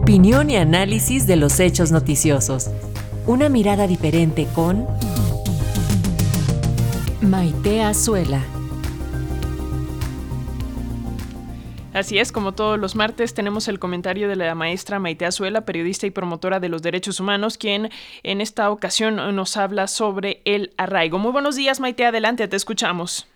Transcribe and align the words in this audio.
Opinión 0.00 0.48
y 0.48 0.56
análisis 0.56 1.26
de 1.26 1.34
los 1.34 1.58
hechos 1.58 1.90
noticiosos. 1.90 2.70
Una 3.26 3.48
mirada 3.48 3.88
diferente 3.88 4.46
con 4.54 4.86
Maite 7.20 7.82
Azuela. 7.82 8.40
Así 11.92 12.20
es, 12.20 12.30
como 12.30 12.52
todos 12.52 12.78
los 12.78 12.94
martes 12.94 13.34
tenemos 13.34 13.66
el 13.66 13.80
comentario 13.80 14.28
de 14.28 14.36
la 14.36 14.54
maestra 14.54 15.00
Maite 15.00 15.26
Azuela, 15.26 15.62
periodista 15.62 16.06
y 16.06 16.10
promotora 16.10 16.60
de 16.60 16.68
los 16.68 16.80
derechos 16.80 17.18
humanos, 17.18 17.58
quien 17.58 17.90
en 18.22 18.40
esta 18.40 18.70
ocasión 18.70 19.16
nos 19.34 19.56
habla 19.56 19.88
sobre 19.88 20.42
el 20.44 20.72
arraigo. 20.78 21.18
Muy 21.18 21.32
buenos 21.32 21.56
días, 21.56 21.80
Maite, 21.80 22.06
adelante, 22.06 22.46
te 22.46 22.54
escuchamos. 22.54 23.26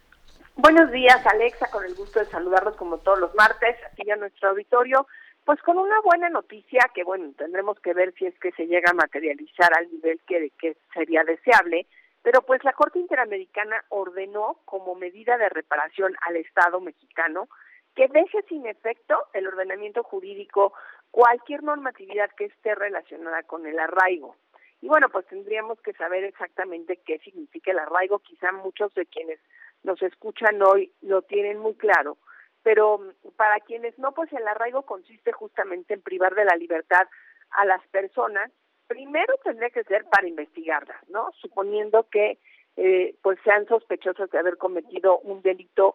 Buenos 0.55 0.93
días, 0.93 1.27
Alexa, 1.27 1.69
con 1.71 1.85
el 1.85 1.95
gusto 1.97 2.21
de 2.21 2.27
saludarlos 2.27 2.77
como 2.77 2.99
todos 2.99 3.19
los 3.19 3.35
martes, 3.35 3.75
aquí 3.93 4.09
a 4.11 4.17
nuestro 4.17 4.51
auditorio, 4.51 5.09
pues 5.45 5.61
con 5.63 5.79
una 5.79 6.01
buena 6.01 6.29
noticia 6.29 6.91
que, 6.95 7.05
bueno, 7.05 7.33
tendremos 7.37 7.79
que 7.81 7.95
ver 7.95 8.15
si 8.15 8.27
es 8.27 8.39
que 8.39 8.53
se 8.53 8.67
llega 8.67 8.91
a 8.91 8.95
materializar 8.95 9.71
al 9.77 9.91
nivel 9.91 10.21
que, 10.27 10.51
que 10.59 10.77
sería 10.95 11.25
deseable, 11.25 11.87
pero 12.23 12.43
pues 12.43 12.63
la 12.65 12.73
Corte 12.73 12.99
Interamericana 12.99 13.85
ordenó 13.89 14.59
como 14.65 14.95
medida 14.95 15.37
de 15.37 15.49
reparación 15.49 16.15
al 16.21 16.37
Estado 16.37 16.81
mexicano 16.81 17.49
que 17.95 18.09
deje 18.09 18.43
sin 18.49 18.67
efecto 18.67 19.27
el 19.35 19.47
ordenamiento 19.47 20.03
jurídico 20.03 20.73
cualquier 21.11 21.63
normatividad 21.63 22.31
que 22.37 22.47
esté 22.47 22.75
relacionada 22.75 23.43
con 23.43 23.67
el 23.67 23.79
arraigo. 23.79 24.37
Y 24.81 24.89
bueno, 24.89 25.09
pues 25.11 25.27
tendríamos 25.27 25.81
que 25.81 25.93
saber 25.93 26.25
exactamente 26.25 26.99
qué 27.05 27.19
significa 27.19 27.71
el 27.71 27.79
arraigo. 27.79 28.19
Quizá 28.21 28.51
muchos 28.53 28.93
de 28.95 29.07
quienes 29.07 29.39
nos 29.85 30.01
escuchan 30.03 30.61
hoy 30.63 30.91
lo 31.03 31.23
tienen 31.23 31.59
muy 31.59 31.75
claro, 31.75 32.17
pero 32.63 33.01
para 33.37 33.61
quienes 33.61 33.99
no, 33.99 34.13
pues 34.13 34.33
el 34.33 34.47
arraigo 34.47 34.83
consiste 34.83 35.33
justamente 35.33 35.95
en 35.95 36.03
privar 36.03 36.35
de 36.35 36.45
la 36.45 36.57
libertad 36.57 37.07
a 37.51 37.65
las 37.65 37.87
personas. 37.89 38.51
Primero 38.87 39.35
tendría 39.43 39.71
que 39.71 39.85
ser 39.85 40.05
para 40.05 40.29
investigarlas, 40.29 40.97
¿no? 41.09 41.31
Suponiendo 41.41 42.09
que 42.11 42.39
eh, 42.77 43.17
pues 43.23 43.39
sean 43.45 43.67
sospechosas 43.67 44.31
de 44.31 44.39
haber 44.39 44.57
cometido 44.57 45.19
un 45.21 45.43
delito 45.43 45.95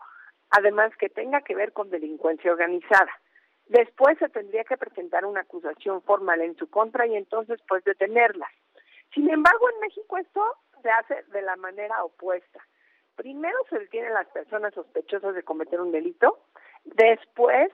además 0.50 0.92
que 0.98 1.10
tenga 1.10 1.42
que 1.42 1.56
ver 1.56 1.74
con 1.74 1.90
delincuencia 1.90 2.52
organizada. 2.52 3.12
Después 3.68 4.18
se 4.20 4.30
tendría 4.30 4.64
que 4.64 4.78
presentar 4.78 5.26
una 5.26 5.42
acusación 5.42 6.02
formal 6.04 6.42
en 6.42 6.56
su 6.56 6.70
contra 6.70 7.06
y 7.06 7.16
entonces 7.16 7.60
pues 7.68 7.84
detenerlas. 7.84 8.52
Sin 9.14 9.30
embargo, 9.30 9.70
en 9.70 9.80
México 9.82 10.18
esto 10.18 10.42
se 10.82 10.90
hace 10.90 11.24
de 11.34 11.42
la 11.42 11.56
manera 11.58 12.04
opuesta. 12.04 12.66
Primero 13.18 13.58
se 13.70 13.80
detienen 13.80 14.14
las 14.14 14.28
personas 14.28 14.74
sospechosas 14.74 15.36
de 15.36 15.44
cometer 15.44 15.82
un 15.82 15.92
delito, 15.92 16.40
después, 16.86 17.72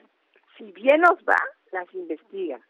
si 0.57 0.71
bien 0.71 1.01
nos 1.01 1.19
va, 1.19 1.37
las 1.71 1.93
investigan. 1.93 2.61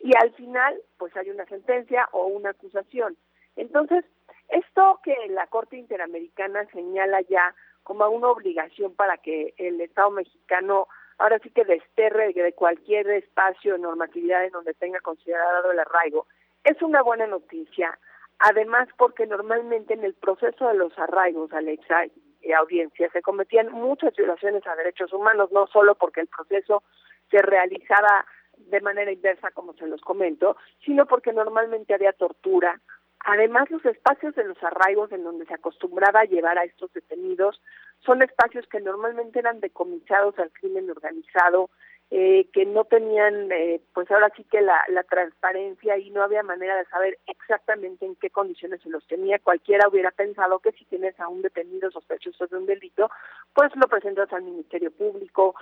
Y 0.00 0.12
al 0.20 0.32
final, 0.34 0.80
pues 0.98 1.16
hay 1.16 1.30
una 1.30 1.46
sentencia 1.46 2.08
o 2.12 2.26
una 2.26 2.50
acusación. 2.50 3.16
Entonces, 3.56 4.04
esto 4.48 5.00
que 5.02 5.14
la 5.28 5.46
Corte 5.46 5.76
Interamericana 5.76 6.66
señala 6.72 7.20
ya 7.22 7.54
como 7.84 8.08
una 8.08 8.28
obligación 8.28 8.94
para 8.94 9.16
que 9.18 9.54
el 9.56 9.80
Estado 9.80 10.10
mexicano 10.10 10.88
ahora 11.18 11.38
sí 11.40 11.50
que 11.50 11.64
desterre 11.64 12.32
de 12.32 12.52
cualquier 12.52 13.08
espacio 13.10 13.74
de 13.74 13.78
normatividad 13.78 14.44
en 14.44 14.52
donde 14.52 14.74
tenga 14.74 15.00
considerado 15.00 15.70
el 15.70 15.78
arraigo. 15.78 16.26
Es 16.64 16.80
una 16.82 17.02
buena 17.02 17.26
noticia, 17.26 17.98
además 18.38 18.88
porque 18.96 19.26
normalmente 19.26 19.94
en 19.94 20.04
el 20.04 20.14
proceso 20.14 20.68
de 20.68 20.74
los 20.74 20.96
arraigos, 20.98 21.52
Alexa 21.52 22.06
y 22.40 22.52
audiencia, 22.52 23.10
se 23.10 23.22
cometían 23.22 23.72
muchas 23.72 24.14
violaciones 24.14 24.66
a 24.66 24.76
derechos 24.76 25.12
humanos, 25.12 25.50
no 25.52 25.66
solo 25.66 25.94
porque 25.94 26.20
el 26.20 26.28
proceso 26.28 26.82
se 27.30 27.42
realizaba 27.42 28.24
de 28.56 28.80
manera 28.80 29.12
inversa, 29.12 29.50
como 29.52 29.74
se 29.74 29.86
los 29.86 30.00
comento, 30.00 30.56
sino 30.84 31.06
porque 31.06 31.32
normalmente 31.32 31.94
había 31.94 32.12
tortura, 32.12 32.80
Además, 33.24 33.70
los 33.70 33.84
espacios 33.84 34.34
de 34.36 34.44
los 34.44 34.62
arraigos 34.62 35.10
en 35.12 35.24
donde 35.24 35.44
se 35.46 35.54
acostumbraba 35.54 36.20
a 36.20 36.24
llevar 36.24 36.58
a 36.58 36.64
estos 36.64 36.92
detenidos 36.92 37.60
son 38.00 38.22
espacios 38.22 38.66
que 38.68 38.80
normalmente 38.80 39.40
eran 39.40 39.60
decomisados 39.60 40.38
al 40.38 40.52
crimen 40.52 40.88
organizado, 40.88 41.68
eh, 42.10 42.48
que 42.52 42.64
no 42.64 42.84
tenían, 42.84 43.52
eh, 43.52 43.80
pues 43.92 44.10
ahora 44.10 44.32
sí 44.34 44.42
que 44.44 44.62
la, 44.62 44.80
la 44.88 45.02
transparencia 45.02 45.98
y 45.98 46.10
no 46.10 46.22
había 46.22 46.42
manera 46.42 46.76
de 46.76 46.86
saber 46.86 47.18
exactamente 47.26 48.06
en 48.06 48.16
qué 48.16 48.30
condiciones 48.30 48.80
se 48.80 48.88
los 48.88 49.06
tenía. 49.06 49.38
Cualquiera 49.38 49.88
hubiera 49.88 50.10
pensado 50.10 50.58
que 50.60 50.72
si 50.72 50.84
tienes 50.86 51.18
a 51.20 51.28
un 51.28 51.42
detenido 51.42 51.90
sospechoso 51.90 52.46
de 52.46 52.56
un 52.56 52.66
delito, 52.66 53.10
pues 53.52 53.70
lo 53.76 53.88
presentas 53.88 54.32
al 54.32 54.42
Ministerio 54.42 54.90
Público, 54.90 55.54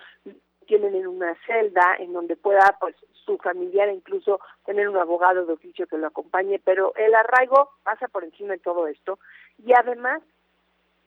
tienen 0.67 0.95
en 0.95 1.07
una 1.07 1.35
celda 1.47 1.97
en 1.99 2.13
donde 2.13 2.37
pueda 2.37 2.77
pues 2.81 2.95
su 3.25 3.39
familiar 3.39 3.89
incluso 3.89 4.41
tener 4.65 4.89
un 4.89 4.97
abogado 4.97 5.47
de 5.47 5.53
oficio 5.53 5.87
que 5.87 5.99
lo 5.99 6.09
acompañe, 6.09 6.61
pero 6.65 6.95
el 6.97 7.15
arraigo 7.15 7.71
pasa 7.83 8.09
por 8.09 8.25
encima 8.25 8.53
de 8.53 8.61
todo 8.61 8.87
esto 8.87 9.19
y 9.65 9.73
además 9.73 10.23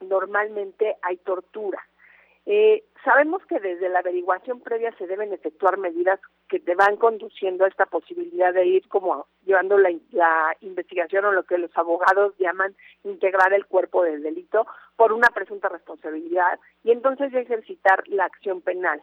normalmente 0.01 0.97
hay 1.01 1.17
tortura. 1.17 1.85
Eh, 2.45 2.83
sabemos 3.03 3.45
que 3.45 3.59
desde 3.59 3.89
la 3.89 3.99
averiguación 3.99 4.61
previa 4.61 4.91
se 4.97 5.07
deben 5.07 5.31
efectuar 5.33 5.77
medidas 5.77 6.19
que 6.47 6.59
te 6.59 6.73
van 6.73 6.97
conduciendo 6.97 7.65
a 7.65 7.67
esta 7.67 7.85
posibilidad 7.85 8.53
de 8.53 8.65
ir 8.65 8.87
como 8.87 9.27
llevando 9.45 9.77
la, 9.77 9.91
la 10.11 10.55
investigación 10.61 11.25
o 11.25 11.31
lo 11.31 11.43
que 11.43 11.57
los 11.57 11.75
abogados 11.77 12.33
llaman 12.39 12.75
integrar 13.03 13.53
el 13.53 13.65
cuerpo 13.67 14.03
del 14.03 14.23
delito 14.23 14.65
por 14.95 15.13
una 15.13 15.27
presunta 15.27 15.69
responsabilidad 15.69 16.59
y 16.83 16.91
entonces 16.91 17.33
ejercitar 17.33 18.07
la 18.07 18.25
acción 18.25 18.61
penal. 18.61 19.01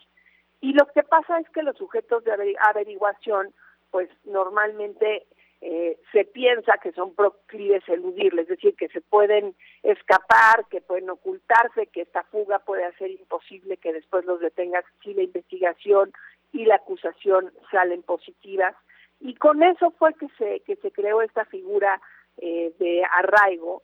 Y 0.60 0.72
lo 0.72 0.86
que 0.86 1.02
pasa 1.02 1.38
es 1.38 1.48
que 1.50 1.62
los 1.62 1.76
sujetos 1.76 2.24
de 2.24 2.56
averiguación, 2.60 3.54
pues 3.90 4.08
normalmente 4.24 5.26
eh, 5.68 5.98
se 6.12 6.24
piensa 6.24 6.78
que 6.80 6.92
son 6.92 7.12
proclives 7.16 7.82
a 7.88 7.94
eludirle, 7.94 8.42
es 8.42 8.48
decir, 8.48 8.76
que 8.76 8.86
se 8.86 9.00
pueden 9.00 9.56
escapar, 9.82 10.64
que 10.70 10.80
pueden 10.80 11.10
ocultarse, 11.10 11.88
que 11.88 12.02
esta 12.02 12.22
fuga 12.22 12.60
puede 12.60 12.84
hacer 12.84 13.10
imposible 13.10 13.76
que 13.76 13.92
después 13.92 14.24
los 14.26 14.38
detengas 14.38 14.84
si 15.02 15.12
la 15.12 15.24
investigación 15.24 16.12
y 16.52 16.66
la 16.66 16.76
acusación 16.76 17.52
salen 17.72 18.04
positivas. 18.04 18.76
Y 19.18 19.34
con 19.34 19.60
eso 19.64 19.90
fue 19.98 20.14
que 20.14 20.28
se, 20.38 20.60
que 20.60 20.76
se 20.76 20.92
creó 20.92 21.20
esta 21.20 21.44
figura 21.46 22.00
eh, 22.36 22.72
de 22.78 23.02
arraigo, 23.18 23.82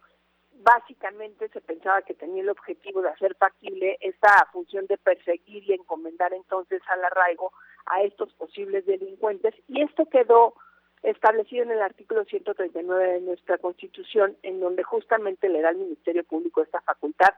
básicamente 0.63 1.49
se 1.49 1.61
pensaba 1.61 2.03
que 2.03 2.15
tenía 2.15 2.43
el 2.43 2.51
objetivo 2.51 3.03
de 3.03 3.09
hacer 3.09 3.35
factible 3.35 3.99
esta 4.03 4.49
función 4.53 4.87
de 4.87 4.99
perseguir 4.99 5.65
y 5.65 5.73
encomendar 5.73 6.33
entonces 6.33 6.81
al 6.87 7.05
arraigo 7.05 7.53
a 7.87 8.03
estos 8.03 8.33
posibles 8.35 8.87
delincuentes 8.87 9.53
y 9.67 9.83
esto 9.83 10.07
quedó 10.07 10.55
establecido 11.03 11.65
en 11.65 11.73
el 11.73 11.83
artículo 11.83 12.25
139 12.25 13.15
de 13.15 13.21
nuestra 13.21 13.59
Constitución, 13.59 14.37
en 14.43 14.61
donde 14.61 14.83
justamente 14.83 15.49
le 15.49 15.61
da 15.61 15.71
al 15.71 15.77
Ministerio 15.77 16.25
Público 16.25 16.63
esta 16.63 16.81
facultad 16.81 17.35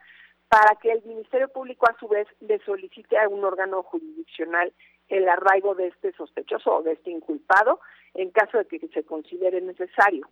para 0.48 0.76
que 0.76 0.92
el 0.92 1.02
Ministerio 1.04 1.48
Público 1.48 1.86
a 1.88 1.98
su 1.98 2.06
vez 2.06 2.28
le 2.41 2.58
solicite 2.60 3.19
a 3.19 3.28
un 3.28 3.44
órgano 3.44 3.82
jurisdiccional 3.82 4.72
el 5.08 5.28
arraigo 5.28 5.75
de 5.75 5.88
este 5.88 6.12
sospechoso 6.12 6.76
o 6.76 6.82
de 6.82 6.92
este 6.92 7.10
inculpado 7.10 7.80
en 8.14 8.30
caso 8.30 8.58
de 8.58 8.66
que 8.66 8.78
se 8.88 9.04
considere 9.04 9.60
necesario. 9.60 10.28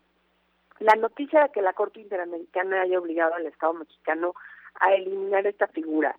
La 0.78 0.94
noticia 0.94 1.42
de 1.42 1.50
que 1.50 1.62
la 1.62 1.72
Corte 1.72 2.00
Interamericana 2.00 2.82
haya 2.82 2.98
obligado 2.98 3.34
al 3.34 3.46
Estado 3.46 3.74
mexicano 3.74 4.34
a 4.80 4.94
eliminar 4.94 5.46
esta 5.46 5.66
figura 5.68 6.16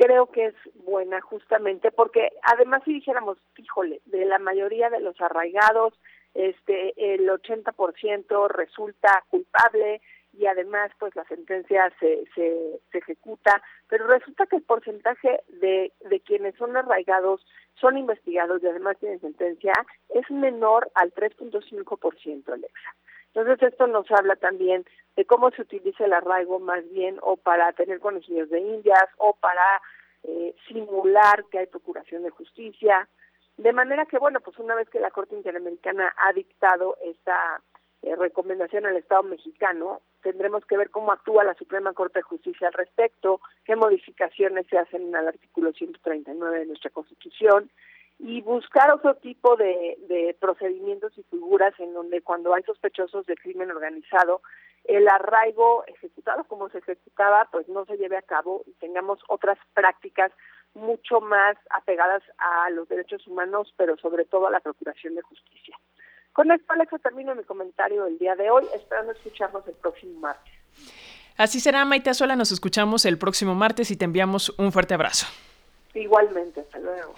creo 0.00 0.30
que 0.30 0.46
es 0.46 0.54
buena 0.86 1.20
justamente 1.20 1.90
porque 1.90 2.30
además 2.42 2.82
si 2.84 2.94
dijéramos, 2.94 3.36
híjole, 3.58 4.00
de 4.06 4.24
la 4.24 4.38
mayoría 4.38 4.88
de 4.88 5.00
los 5.00 5.20
arraigados, 5.20 5.92
este 6.34 7.14
el 7.14 7.28
80% 7.28 8.48
resulta 8.48 9.24
culpable 9.28 10.00
y 10.32 10.46
además 10.46 10.92
pues 10.98 11.14
la 11.16 11.24
sentencia 11.24 11.92
se, 11.98 12.24
se, 12.34 12.80
ejecuta, 12.92 13.62
pero 13.88 14.06
resulta 14.06 14.46
que 14.46 14.56
el 14.56 14.62
porcentaje 14.62 15.42
de, 15.48 15.92
de 16.08 16.20
quienes 16.20 16.54
son 16.54 16.76
arraigados 16.76 17.44
son 17.74 17.98
investigados 17.98 18.62
y 18.62 18.68
además 18.68 18.98
tienen 18.98 19.20
sentencia 19.20 19.72
es 20.10 20.30
menor 20.30 20.90
al 20.94 21.12
3.5%, 21.12 22.52
Alexa. 22.52 22.94
Entonces 23.32 23.62
esto 23.72 23.86
nos 23.86 24.10
habla 24.10 24.36
también 24.36 24.84
de 25.16 25.24
cómo 25.24 25.50
se 25.50 25.62
utiliza 25.62 26.04
el 26.04 26.12
arraigo 26.12 26.58
más 26.58 26.88
bien 26.90 27.18
o 27.22 27.36
para 27.36 27.72
tener 27.72 28.00
conocimientos 28.00 28.50
de 28.50 28.60
indias 28.60 29.04
o 29.18 29.34
para 29.34 29.80
eh, 30.24 30.54
simular 30.68 31.44
que 31.50 31.60
hay 31.60 31.66
procuración 31.66 32.22
de 32.22 32.30
justicia. 32.30 33.08
De 33.60 33.74
manera 33.74 34.06
que, 34.06 34.18
bueno, 34.18 34.40
pues 34.40 34.58
una 34.58 34.74
vez 34.74 34.88
que 34.88 35.00
la 35.00 35.10
Corte 35.10 35.36
Interamericana 35.36 36.14
ha 36.16 36.32
dictado 36.32 36.96
esta 37.04 37.60
eh, 38.00 38.16
recomendación 38.16 38.86
al 38.86 38.96
Estado 38.96 39.22
mexicano, 39.22 40.00
tendremos 40.22 40.64
que 40.64 40.78
ver 40.78 40.88
cómo 40.88 41.12
actúa 41.12 41.44
la 41.44 41.52
Suprema 41.52 41.92
Corte 41.92 42.20
de 42.20 42.22
Justicia 42.22 42.68
al 42.68 42.72
respecto, 42.72 43.42
qué 43.66 43.76
modificaciones 43.76 44.66
se 44.68 44.78
hacen 44.78 45.14
al 45.14 45.28
artículo 45.28 45.74
139 45.74 46.60
de 46.60 46.64
nuestra 46.64 46.88
Constitución 46.88 47.70
y 48.18 48.40
buscar 48.40 48.92
otro 48.92 49.16
tipo 49.16 49.56
de, 49.56 49.98
de 50.08 50.34
procedimientos 50.40 51.12
y 51.18 51.22
figuras 51.24 51.78
en 51.80 51.92
donde 51.92 52.22
cuando 52.22 52.54
hay 52.54 52.62
sospechosos 52.62 53.26
de 53.26 53.36
crimen 53.36 53.70
organizado, 53.70 54.40
el 54.84 55.06
arraigo 55.06 55.84
ejecutado 55.86 56.44
como 56.44 56.70
se 56.70 56.78
ejecutaba, 56.78 57.46
pues 57.52 57.68
no 57.68 57.84
se 57.84 57.98
lleve 57.98 58.16
a 58.16 58.22
cabo 58.22 58.62
y 58.66 58.72
tengamos 58.72 59.20
otras 59.28 59.58
prácticas 59.74 60.32
mucho 60.74 61.20
más 61.20 61.56
apegadas 61.70 62.22
a 62.38 62.70
los 62.70 62.88
derechos 62.88 63.26
humanos, 63.26 63.72
pero 63.76 63.96
sobre 63.96 64.24
todo 64.24 64.46
a 64.46 64.50
la 64.50 64.60
Procuración 64.60 65.14
de 65.14 65.22
Justicia. 65.22 65.76
Con 66.32 66.50
esto, 66.52 66.72
Alexa, 66.72 66.98
termino 66.98 67.34
mi 67.34 67.42
comentario 67.42 68.04
del 68.04 68.18
día 68.18 68.36
de 68.36 68.50
hoy, 68.50 68.64
esperando 68.74 69.12
escucharnos 69.12 69.66
el 69.66 69.74
próximo 69.74 70.20
martes. 70.20 70.52
Así 71.36 71.58
será, 71.58 71.84
Maite 71.84 72.10
Azuela, 72.10 72.36
nos 72.36 72.52
escuchamos 72.52 73.04
el 73.04 73.18
próximo 73.18 73.54
martes 73.54 73.90
y 73.90 73.96
te 73.96 74.04
enviamos 74.04 74.50
un 74.58 74.72
fuerte 74.72 74.94
abrazo. 74.94 75.26
Igualmente, 75.94 76.60
hasta 76.60 76.78
luego. 76.78 77.14